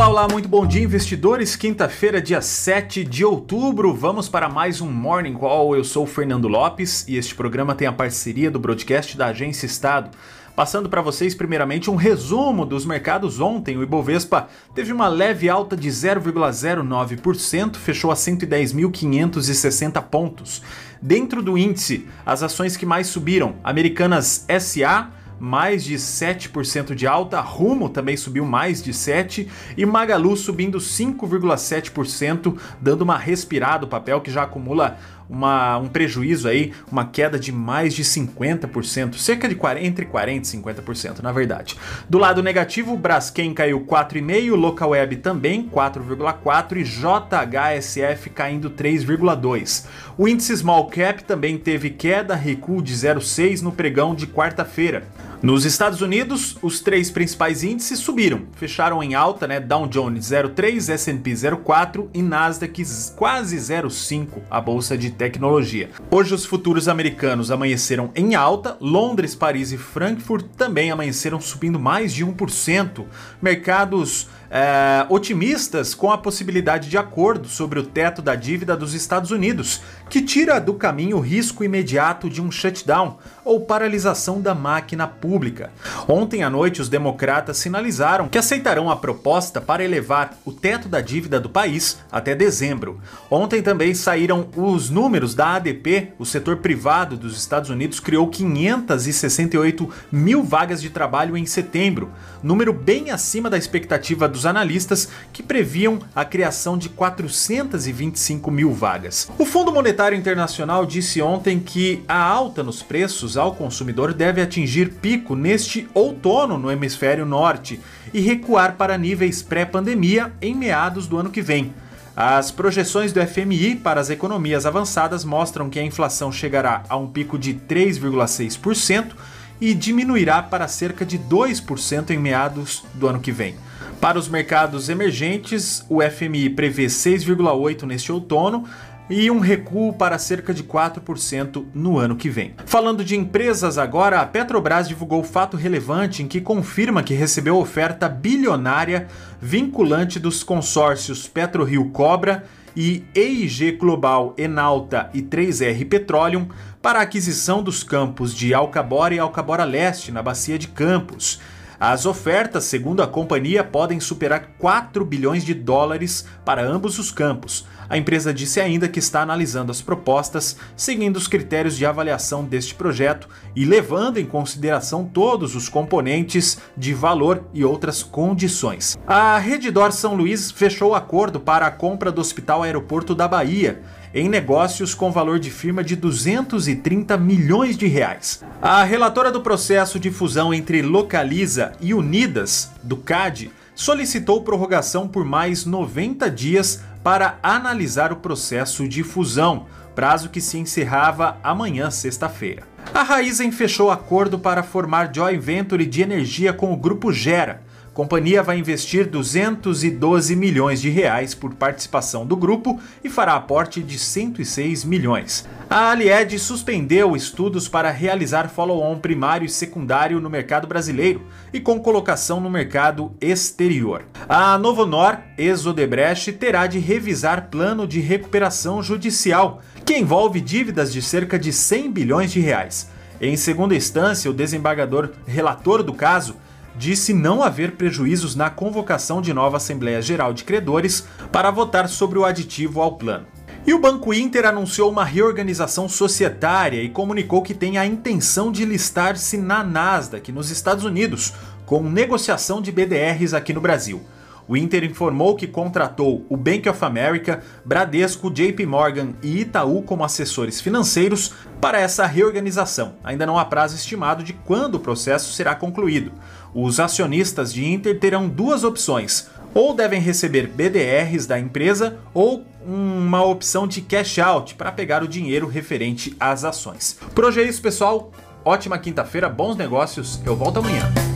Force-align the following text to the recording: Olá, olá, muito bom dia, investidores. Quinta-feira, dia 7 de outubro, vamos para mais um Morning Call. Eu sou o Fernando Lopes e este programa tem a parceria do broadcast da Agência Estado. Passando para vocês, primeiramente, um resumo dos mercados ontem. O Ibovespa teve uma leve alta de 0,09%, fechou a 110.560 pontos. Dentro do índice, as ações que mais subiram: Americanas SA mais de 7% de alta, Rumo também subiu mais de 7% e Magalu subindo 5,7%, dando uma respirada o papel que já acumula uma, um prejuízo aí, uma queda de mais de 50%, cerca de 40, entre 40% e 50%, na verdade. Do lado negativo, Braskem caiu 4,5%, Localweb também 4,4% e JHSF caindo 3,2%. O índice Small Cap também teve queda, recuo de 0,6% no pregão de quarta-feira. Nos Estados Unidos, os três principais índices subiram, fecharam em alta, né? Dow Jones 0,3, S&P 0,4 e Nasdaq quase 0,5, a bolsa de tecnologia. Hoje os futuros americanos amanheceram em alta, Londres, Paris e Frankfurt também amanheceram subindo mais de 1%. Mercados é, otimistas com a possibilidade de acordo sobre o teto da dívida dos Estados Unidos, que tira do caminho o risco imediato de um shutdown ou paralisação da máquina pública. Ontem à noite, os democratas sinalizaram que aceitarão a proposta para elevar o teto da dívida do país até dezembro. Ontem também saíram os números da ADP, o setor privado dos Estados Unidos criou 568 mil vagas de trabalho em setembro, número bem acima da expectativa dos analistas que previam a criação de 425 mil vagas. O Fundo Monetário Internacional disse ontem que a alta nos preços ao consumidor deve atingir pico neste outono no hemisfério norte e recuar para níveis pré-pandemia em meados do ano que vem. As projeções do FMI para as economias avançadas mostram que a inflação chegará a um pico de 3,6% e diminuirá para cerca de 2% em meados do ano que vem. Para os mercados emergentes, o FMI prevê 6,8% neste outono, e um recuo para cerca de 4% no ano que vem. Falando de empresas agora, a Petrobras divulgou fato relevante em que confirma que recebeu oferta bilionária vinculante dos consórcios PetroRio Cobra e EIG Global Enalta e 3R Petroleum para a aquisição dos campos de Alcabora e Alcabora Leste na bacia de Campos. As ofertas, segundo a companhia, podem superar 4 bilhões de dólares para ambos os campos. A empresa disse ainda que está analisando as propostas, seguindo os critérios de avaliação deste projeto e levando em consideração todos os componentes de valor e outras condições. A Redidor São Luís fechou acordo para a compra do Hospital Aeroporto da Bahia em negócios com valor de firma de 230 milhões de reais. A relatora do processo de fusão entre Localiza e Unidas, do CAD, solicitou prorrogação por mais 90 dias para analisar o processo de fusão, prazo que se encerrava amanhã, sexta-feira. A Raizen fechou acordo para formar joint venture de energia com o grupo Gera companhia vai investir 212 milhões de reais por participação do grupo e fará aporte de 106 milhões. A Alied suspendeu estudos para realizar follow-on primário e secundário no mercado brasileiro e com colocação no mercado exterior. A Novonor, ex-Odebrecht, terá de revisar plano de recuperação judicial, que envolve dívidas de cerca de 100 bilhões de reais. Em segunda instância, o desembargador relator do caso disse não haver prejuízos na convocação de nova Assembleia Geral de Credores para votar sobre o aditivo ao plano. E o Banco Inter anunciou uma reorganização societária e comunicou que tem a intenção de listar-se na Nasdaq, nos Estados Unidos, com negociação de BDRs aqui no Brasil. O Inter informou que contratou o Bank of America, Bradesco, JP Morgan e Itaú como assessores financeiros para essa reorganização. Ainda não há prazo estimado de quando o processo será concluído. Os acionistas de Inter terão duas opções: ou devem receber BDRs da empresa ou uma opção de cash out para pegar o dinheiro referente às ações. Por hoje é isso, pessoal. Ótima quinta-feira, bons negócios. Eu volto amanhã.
Olá, 0.00 0.08
olá, 0.08 0.28
muito 0.28 0.48
bom 0.48 0.66
dia, 0.66 0.82
investidores. 0.82 1.54
Quinta-feira, 1.56 2.22
dia 2.22 2.40
7 2.40 3.04
de 3.04 3.22
outubro, 3.22 3.92
vamos 3.92 4.30
para 4.30 4.48
mais 4.48 4.80
um 4.80 4.90
Morning 4.90 5.34
Call. 5.34 5.76
Eu 5.76 5.84
sou 5.84 6.04
o 6.04 6.06
Fernando 6.06 6.48
Lopes 6.48 7.06
e 7.06 7.18
este 7.18 7.34
programa 7.34 7.74
tem 7.74 7.86
a 7.86 7.92
parceria 7.92 8.50
do 8.50 8.58
broadcast 8.58 9.14
da 9.14 9.26
Agência 9.26 9.66
Estado. 9.66 10.08
Passando 10.56 10.88
para 10.88 11.02
vocês, 11.02 11.34
primeiramente, 11.34 11.90
um 11.90 11.96
resumo 11.96 12.64
dos 12.64 12.86
mercados 12.86 13.40
ontem. 13.40 13.76
O 13.76 13.82
Ibovespa 13.82 14.48
teve 14.74 14.90
uma 14.90 15.06
leve 15.06 15.50
alta 15.50 15.76
de 15.76 15.90
0,09%, 15.90 17.76
fechou 17.76 18.10
a 18.10 18.14
110.560 18.14 20.02
pontos. 20.04 20.62
Dentro 21.02 21.42
do 21.42 21.58
índice, 21.58 22.08
as 22.24 22.42
ações 22.42 22.74
que 22.74 22.86
mais 22.86 23.06
subiram: 23.08 23.56
Americanas 23.62 24.46
SA 24.58 25.19
mais 25.40 25.82
de 25.82 25.94
7% 25.94 26.94
de 26.94 27.06
alta, 27.06 27.40
Rumo 27.40 27.88
também 27.88 28.16
subiu 28.16 28.44
mais 28.44 28.82
de 28.82 28.92
7% 28.92 29.48
e 29.76 29.86
Magalu 29.86 30.36
subindo 30.36 30.78
5,7%, 30.78 32.56
dando 32.80 33.02
uma 33.02 33.16
respirada 33.16 33.86
o 33.86 33.88
papel 33.88 34.20
que 34.20 34.30
já 34.30 34.42
acumula 34.42 34.98
uma, 35.30 35.78
um 35.78 35.88
prejuízo 35.88 36.48
aí, 36.48 36.72
uma 36.90 37.04
queda 37.04 37.38
de 37.38 37.52
mais 37.52 37.94
de 37.94 38.02
50%, 38.02 39.14
cerca 39.14 39.48
de 39.48 39.54
40, 39.54 39.86
entre 39.86 40.04
40% 40.04 40.38
e 40.38 40.58
50%, 40.58 41.20
na 41.20 41.30
verdade. 41.30 41.78
Do 42.08 42.18
lado 42.18 42.42
negativo, 42.42 42.96
Braskem 42.96 43.54
caiu 43.54 43.80
4,5%, 43.82 44.56
Localweb 44.56 45.16
também 45.16 45.68
4,4% 45.68 46.76
e 46.76 46.82
JHSF 46.82 48.30
caindo 48.30 48.70
3,2%. 48.70 49.84
O 50.18 50.26
índice 50.26 50.56
Small 50.56 50.86
Cap 50.88 51.22
também 51.24 51.56
teve 51.56 51.90
queda, 51.90 52.34
recuo 52.34 52.82
de 52.82 52.92
0,6% 52.92 53.62
no 53.62 53.72
pregão 53.72 54.14
de 54.14 54.26
quarta-feira. 54.26 55.04
Nos 55.42 55.64
Estados 55.64 56.02
Unidos, 56.02 56.58
os 56.60 56.80
três 56.80 57.10
principais 57.10 57.64
índices 57.64 57.98
subiram, 57.98 58.42
fecharam 58.56 59.02
em 59.02 59.14
alta, 59.14 59.48
né? 59.48 59.58
Dow 59.58 59.86
Jones 59.86 60.26
0,3, 60.26 60.90
S&P 60.92 61.32
0,4 61.32 62.08
e 62.12 62.20
Nasdaq 62.20 62.84
quase 63.16 63.56
0,5, 63.56 64.42
a 64.50 64.60
bolsa 64.60 64.98
de 64.98 65.10
tecnologia. 65.10 65.88
Hoje 66.10 66.34
os 66.34 66.44
futuros 66.44 66.88
americanos 66.88 67.50
amanheceram 67.50 68.10
em 68.14 68.34
alta, 68.34 68.76
Londres, 68.82 69.34
Paris 69.34 69.72
e 69.72 69.78
Frankfurt 69.78 70.44
também 70.58 70.90
amanheceram 70.90 71.40
subindo 71.40 71.80
mais 71.80 72.12
de 72.12 72.22
1%. 72.22 73.06
Mercados 73.40 74.28
é, 74.50 75.06
otimistas 75.08 75.94
com 75.94 76.10
a 76.10 76.18
possibilidade 76.18 76.90
de 76.90 76.98
acordo 76.98 77.48
sobre 77.48 77.78
o 77.78 77.84
teto 77.84 78.20
da 78.20 78.34
dívida 78.34 78.76
dos 78.76 78.94
Estados 78.94 79.30
Unidos, 79.30 79.80
que 80.08 80.20
tira 80.20 80.60
do 80.60 80.74
caminho 80.74 81.18
o 81.18 81.20
risco 81.20 81.62
imediato 81.62 82.28
de 82.28 82.42
um 82.42 82.50
shutdown 82.50 83.16
ou 83.44 83.60
paralisação 83.60 84.40
da 84.40 84.54
máquina 84.54 85.06
pública. 85.06 85.70
Ontem 86.08 86.42
à 86.42 86.50
noite, 86.50 86.80
os 86.80 86.88
democratas 86.88 87.58
sinalizaram 87.58 88.28
que 88.28 88.38
aceitarão 88.38 88.90
a 88.90 88.96
proposta 88.96 89.60
para 89.60 89.84
elevar 89.84 90.36
o 90.44 90.52
teto 90.52 90.88
da 90.88 91.00
dívida 91.00 91.38
do 91.38 91.48
país 91.48 91.98
até 92.10 92.34
dezembro. 92.34 93.00
Ontem 93.30 93.62
também 93.62 93.94
saíram 93.94 94.48
os 94.56 94.90
números 94.90 95.34
da 95.34 95.54
ADP, 95.54 96.12
o 96.18 96.26
setor 96.26 96.56
privado 96.56 97.16
dos 97.16 97.38
Estados 97.38 97.70
Unidos 97.70 98.00
criou 98.00 98.28
568 98.28 99.88
mil 100.10 100.42
vagas 100.42 100.82
de 100.82 100.90
trabalho 100.90 101.36
em 101.36 101.46
setembro, 101.46 102.10
número 102.42 102.72
bem 102.72 103.10
acima 103.10 103.48
da 103.48 103.58
expectativa 103.58 104.28
dos 104.28 104.39
analistas 104.46 105.08
que 105.32 105.42
previam 105.42 105.98
a 106.14 106.24
criação 106.24 106.76
de 106.76 106.88
425 106.88 108.50
mil 108.50 108.72
vagas. 108.72 109.30
O 109.38 109.44
Fundo 109.44 109.72
Monetário 109.72 110.16
Internacional 110.16 110.84
disse 110.86 111.20
ontem 111.20 111.58
que 111.58 112.02
a 112.08 112.20
alta 112.20 112.62
nos 112.62 112.82
preços 112.82 113.36
ao 113.36 113.54
consumidor 113.54 114.12
deve 114.12 114.40
atingir 114.40 114.94
pico 114.94 115.34
neste 115.34 115.88
outono 115.94 116.58
no 116.58 116.70
hemisfério 116.70 117.24
norte 117.24 117.80
e 118.12 118.20
recuar 118.20 118.76
para 118.76 118.98
níveis 118.98 119.42
pré-pandemia 119.42 120.32
em 120.40 120.54
meados 120.54 121.06
do 121.06 121.18
ano 121.18 121.30
que 121.30 121.42
vem. 121.42 121.72
As 122.16 122.50
projeções 122.50 123.12
do 123.12 123.26
FMI 123.26 123.76
para 123.76 124.00
as 124.00 124.10
economias 124.10 124.66
avançadas 124.66 125.24
mostram 125.24 125.70
que 125.70 125.78
a 125.78 125.84
inflação 125.84 126.30
chegará 126.30 126.82
a 126.88 126.96
um 126.96 127.06
pico 127.06 127.38
de 127.38 127.54
3,6% 127.54 129.12
e 129.60 129.74
diminuirá 129.74 130.42
para 130.42 130.66
cerca 130.66 131.04
de 131.04 131.18
2% 131.18 132.10
em 132.10 132.18
meados 132.18 132.84
do 132.94 133.06
ano 133.06 133.20
que 133.20 133.30
vem. 133.30 133.54
Para 134.00 134.18
os 134.18 134.28
mercados 134.28 134.88
emergentes, 134.88 135.84
o 135.88 136.00
FMI 136.00 136.48
prevê 136.50 136.86
6,8% 136.86 137.82
neste 137.82 138.10
outono, 138.10 138.64
e 139.10 139.28
um 139.28 139.40
recuo 139.40 139.92
para 139.92 140.18
cerca 140.18 140.54
de 140.54 140.62
4% 140.62 141.66
no 141.74 141.98
ano 141.98 142.14
que 142.14 142.30
vem. 142.30 142.54
Falando 142.64 143.04
de 143.04 143.16
empresas 143.16 143.76
agora, 143.76 144.20
a 144.20 144.24
Petrobras 144.24 144.88
divulgou 144.88 145.24
fato 145.24 145.56
relevante 145.56 146.22
em 146.22 146.28
que 146.28 146.40
confirma 146.40 147.02
que 147.02 147.12
recebeu 147.12 147.58
oferta 147.58 148.08
bilionária 148.08 149.08
vinculante 149.42 150.20
dos 150.20 150.44
consórcios 150.44 151.26
PetroRio 151.26 151.86
Cobra 151.86 152.44
e 152.76 153.02
EIG 153.12 153.72
Global 153.72 154.32
Enalta 154.38 155.10
e 155.12 155.20
3R 155.20 155.88
Petroleum 155.88 156.46
para 156.80 157.00
a 157.00 157.02
aquisição 157.02 157.64
dos 157.64 157.82
campos 157.82 158.32
de 158.32 158.54
Alcabora 158.54 159.12
e 159.12 159.18
Alcabora 159.18 159.64
Leste 159.64 160.12
na 160.12 160.22
bacia 160.22 160.56
de 160.56 160.68
Campos. 160.68 161.40
As 161.80 162.04
ofertas, 162.04 162.64
segundo 162.64 163.02
a 163.02 163.06
companhia, 163.06 163.64
podem 163.64 163.98
superar 163.98 164.50
4 164.58 165.02
bilhões 165.02 165.42
de 165.42 165.54
dólares 165.54 166.26
para 166.44 166.62
ambos 166.62 166.98
os 166.98 167.10
campos. 167.10 167.66
A 167.88 167.96
empresa 167.96 168.34
disse 168.34 168.60
ainda 168.60 168.86
que 168.86 168.98
está 168.98 169.22
analisando 169.22 169.72
as 169.72 169.80
propostas, 169.80 170.58
seguindo 170.76 171.16
os 171.16 171.26
critérios 171.26 171.78
de 171.78 171.86
avaliação 171.86 172.44
deste 172.44 172.74
projeto 172.74 173.30
e 173.56 173.64
levando 173.64 174.18
em 174.18 174.26
consideração 174.26 175.06
todos 175.06 175.56
os 175.56 175.70
componentes 175.70 176.58
de 176.76 176.92
valor 176.92 177.46
e 177.54 177.64
outras 177.64 178.02
condições. 178.02 178.98
A 179.06 179.38
Redidor 179.38 179.90
São 179.90 180.14
Luís 180.14 180.50
fechou 180.50 180.94
acordo 180.94 181.40
para 181.40 181.66
a 181.66 181.70
compra 181.70 182.12
do 182.12 182.20
Hospital 182.20 182.62
Aeroporto 182.62 183.14
da 183.14 183.26
Bahia 183.26 183.80
em 184.14 184.28
negócios 184.28 184.94
com 184.94 185.10
valor 185.10 185.38
de 185.38 185.50
firma 185.50 185.84
de 185.84 185.94
230 185.94 187.16
milhões 187.16 187.76
de 187.76 187.86
reais. 187.86 188.42
A 188.60 188.82
relatora 188.82 189.30
do 189.30 189.40
processo 189.40 189.98
de 189.98 190.10
fusão 190.10 190.52
entre 190.52 190.82
Localiza 190.82 191.72
e 191.80 191.94
Unidas, 191.94 192.70
do 192.82 192.96
CAD, 192.96 193.50
solicitou 193.74 194.42
prorrogação 194.42 195.08
por 195.08 195.24
mais 195.24 195.64
90 195.64 196.30
dias 196.30 196.82
para 197.02 197.38
analisar 197.42 198.12
o 198.12 198.16
processo 198.16 198.86
de 198.86 199.02
fusão, 199.02 199.66
prazo 199.94 200.28
que 200.28 200.40
se 200.40 200.58
encerrava 200.58 201.38
amanhã, 201.42 201.90
sexta-feira. 201.90 202.64
A 202.92 203.02
Raizen 203.02 203.52
fechou 203.52 203.90
acordo 203.90 204.38
para 204.38 204.62
formar 204.62 205.14
joint 205.14 205.40
venture 205.40 205.86
de 205.86 206.02
energia 206.02 206.52
com 206.52 206.72
o 206.72 206.76
grupo 206.76 207.12
Gera 207.12 207.62
companhia 208.00 208.42
vai 208.42 208.58
investir 208.58 209.06
212 209.06 210.34
milhões 210.34 210.80
de 210.80 210.88
reais 210.88 211.34
por 211.34 211.52
participação 211.52 212.24
do 212.24 212.34
grupo 212.34 212.80
e 213.04 213.10
fará 213.10 213.34
aporte 213.34 213.82
de 213.82 213.98
106 213.98 214.86
milhões. 214.86 215.46
A 215.68 215.90
Alied 215.90 216.38
suspendeu 216.38 217.14
estudos 217.14 217.68
para 217.68 217.90
realizar 217.90 218.48
follow-on 218.48 218.98
primário 218.98 219.44
e 219.44 219.50
secundário 219.50 220.18
no 220.18 220.30
mercado 220.30 220.66
brasileiro 220.66 221.26
e 221.52 221.60
com 221.60 221.78
colocação 221.78 222.40
no 222.40 222.48
mercado 222.48 223.12
exterior. 223.20 224.06
A 224.26 224.56
Novonor, 224.56 225.18
ex-Odebrecht, 225.36 226.32
terá 226.32 226.66
de 226.66 226.78
revisar 226.78 227.50
plano 227.50 227.86
de 227.86 228.00
recuperação 228.00 228.82
judicial, 228.82 229.60
que 229.84 229.98
envolve 229.98 230.40
dívidas 230.40 230.90
de 230.90 231.02
cerca 231.02 231.38
de 231.38 231.52
100 231.52 231.92
bilhões 231.92 232.32
de 232.32 232.40
reais. 232.40 232.88
Em 233.20 233.36
segunda 233.36 233.76
instância, 233.76 234.30
o 234.30 234.34
desembargador 234.34 235.10
relator 235.26 235.82
do 235.82 235.92
caso 235.92 236.36
disse 236.80 237.12
não 237.12 237.42
haver 237.42 237.72
prejuízos 237.72 238.34
na 238.34 238.48
convocação 238.48 239.20
de 239.20 239.34
nova 239.34 239.58
Assembleia 239.58 240.00
Geral 240.00 240.32
de 240.32 240.44
Credores 240.44 241.06
para 241.30 241.50
votar 241.50 241.86
sobre 241.90 242.18
o 242.18 242.24
aditivo 242.24 242.80
ao 242.80 242.96
plano. 242.96 243.26
E 243.66 243.74
o 243.74 243.78
Banco 243.78 244.14
Inter 244.14 244.46
anunciou 244.46 244.90
uma 244.90 245.04
reorganização 245.04 245.90
societária 245.90 246.82
e 246.82 246.88
comunicou 246.88 247.42
que 247.42 247.52
tem 247.52 247.76
a 247.76 247.84
intenção 247.84 248.50
de 248.50 248.64
listar-se 248.64 249.36
na 249.36 249.62
Nasdaq, 249.62 250.32
nos 250.32 250.50
Estados 250.50 250.82
Unidos, 250.82 251.34
com 251.66 251.82
negociação 251.82 252.62
de 252.62 252.72
BDRs 252.72 253.34
aqui 253.34 253.52
no 253.52 253.60
Brasil. 253.60 254.00
O 254.48 254.56
Inter 254.56 254.84
informou 254.84 255.36
que 255.36 255.46
contratou 255.46 256.24
o 256.28 256.36
Bank 256.36 256.68
of 256.68 256.84
America, 256.84 257.42
Bradesco, 257.64 258.30
JP 258.30 258.66
Morgan 258.66 259.14
e 259.22 259.40
Itaú 259.40 259.82
como 259.82 260.04
assessores 260.04 260.60
financeiros 260.60 261.32
para 261.60 261.80
essa 261.80 262.06
reorganização. 262.06 262.94
Ainda 263.04 263.26
não 263.26 263.38
há 263.38 263.44
prazo 263.44 263.76
estimado 263.76 264.24
de 264.24 264.32
quando 264.32 264.76
o 264.76 264.80
processo 264.80 265.32
será 265.32 265.54
concluído. 265.54 266.12
Os 266.54 266.80
acionistas 266.80 267.52
de 267.52 267.64
Inter 267.64 267.98
terão 267.98 268.28
duas 268.28 268.64
opções: 268.64 269.28
ou 269.54 269.74
devem 269.74 270.00
receber 270.00 270.48
BDRs 270.48 271.26
da 271.26 271.38
empresa 271.38 271.98
ou 272.12 272.44
uma 272.64 273.24
opção 273.24 273.66
de 273.66 273.80
cash 273.80 274.18
out 274.18 274.54
para 274.54 274.72
pegar 274.72 275.02
o 275.02 275.08
dinheiro 275.08 275.46
referente 275.46 276.16
às 276.20 276.44
ações. 276.44 276.98
Por 277.14 277.24
hoje 277.24 277.40
é 277.40 277.44
isso, 277.44 277.62
pessoal. 277.62 278.12
Ótima 278.44 278.78
quinta-feira, 278.78 279.28
bons 279.28 279.56
negócios. 279.56 280.20
Eu 280.24 280.36
volto 280.36 280.58
amanhã. 280.58 281.09